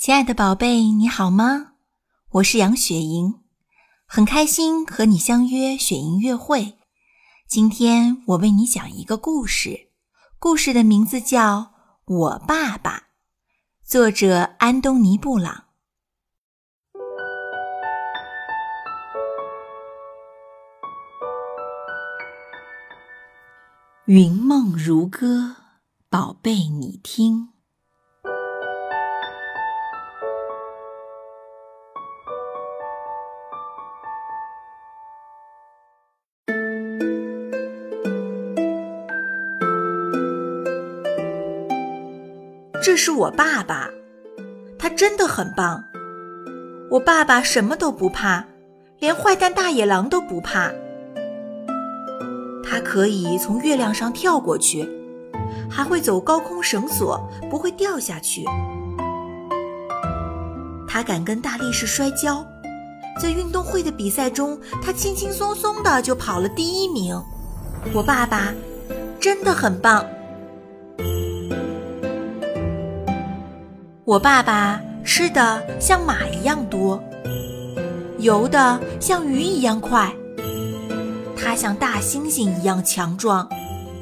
[0.00, 1.72] 亲爱的宝贝，你好吗？
[2.30, 3.42] 我是杨雪莹，
[4.06, 6.78] 很开心和你相约雪莹乐会。
[7.46, 9.90] 今天我为你讲一个故事，
[10.38, 11.58] 故事的名字叫
[12.06, 12.98] 《我爸爸》，
[13.84, 15.64] 作者安东尼·布朗。
[24.06, 25.56] 云梦如歌，
[26.08, 27.50] 宝贝，你听。
[42.82, 43.90] 这是我爸爸，
[44.78, 45.84] 他真的很棒。
[46.90, 48.46] 我爸爸什么都不怕，
[48.98, 50.72] 连坏蛋大野狼都不怕。
[52.64, 54.88] 他可以从月亮上跳过去，
[55.70, 57.20] 还会走高空绳索，
[57.50, 58.44] 不会掉下去。
[60.88, 62.46] 他敢跟大力士摔跤，
[63.20, 67.22] 在运动会的比赛中，他轻轻松松的就跑了第一名。
[67.92, 68.54] 我爸爸
[69.20, 70.02] 真的很棒。
[74.10, 77.00] 我爸爸吃的像马一样多，
[78.18, 80.12] 游的像鱼一样快。
[81.36, 83.48] 他像大猩猩一样强壮，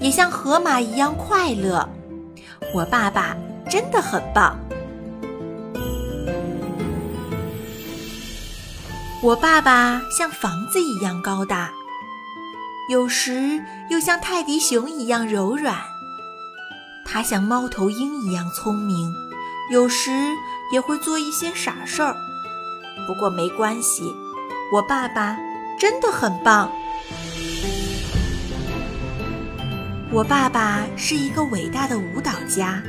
[0.00, 1.86] 也像河马一样快乐。
[2.74, 3.36] 我爸爸
[3.68, 4.58] 真的很棒。
[9.22, 11.70] 我爸爸像房子一样高大，
[12.90, 15.76] 有时又像泰迪熊一样柔软。
[17.04, 19.27] 他像猫头鹰一样聪明。
[19.70, 20.10] 有时
[20.72, 22.16] 也会做一些傻事儿，
[23.06, 24.02] 不过没关系，
[24.72, 25.36] 我爸爸
[25.78, 26.72] 真的很棒。
[30.10, 32.82] 我爸爸是一个伟大的舞蹈家，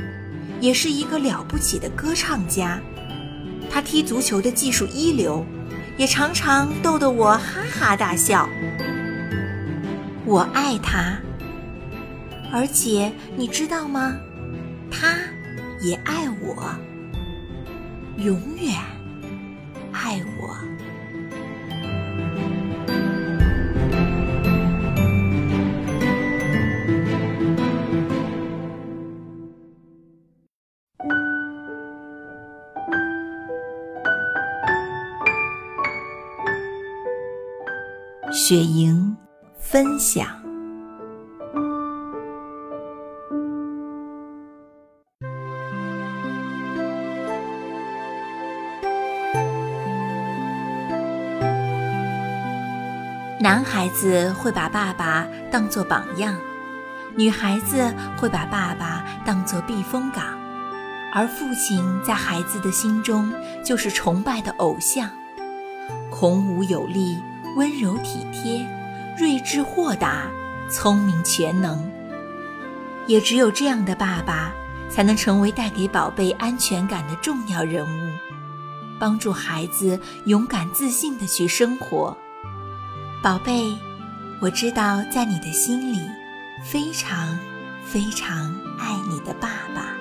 [0.58, 2.80] 也是一个了不起的歌唱家。
[3.70, 5.44] 他踢足球的技术一流，
[5.98, 8.48] 也常常逗得我哈哈大笑。
[10.24, 11.18] 我爱他，
[12.50, 14.16] 而且你知道吗？
[14.90, 15.08] 他。
[15.80, 16.62] 也爱我，
[18.18, 18.74] 永远
[19.92, 20.54] 爱我。
[38.32, 39.16] 雪莹
[39.58, 40.39] 分享。
[53.42, 56.36] 男孩子会把爸爸当作榜样，
[57.16, 60.38] 女孩子会把爸爸当作避风港，
[61.10, 63.32] 而父亲在孩子的心中
[63.64, 65.08] 就是崇拜的偶像。
[66.10, 67.18] 孔武有力，
[67.56, 68.68] 温柔体贴，
[69.16, 70.26] 睿智豁达，
[70.70, 71.90] 聪明全能。
[73.06, 74.52] 也只有这样的爸爸，
[74.90, 78.10] 才能成为带给宝贝安全感的重要人物，
[78.98, 82.14] 帮助孩子勇敢自信地去生活。
[83.22, 83.76] 宝贝，
[84.40, 86.00] 我知道在你的心里，
[86.64, 87.38] 非常
[87.84, 88.46] 非常
[88.78, 89.92] 爱你的爸爸。